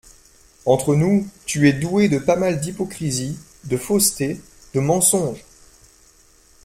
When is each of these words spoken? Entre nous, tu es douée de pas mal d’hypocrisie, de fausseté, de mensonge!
Entre 0.65 0.95
nous, 0.95 1.29
tu 1.45 1.69
es 1.69 1.73
douée 1.73 2.09
de 2.09 2.17
pas 2.17 2.35
mal 2.35 2.59
d’hypocrisie, 2.59 3.37
de 3.65 3.77
fausseté, 3.77 4.41
de 4.73 4.79
mensonge! 4.79 5.45